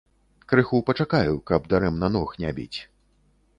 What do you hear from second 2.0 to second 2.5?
ног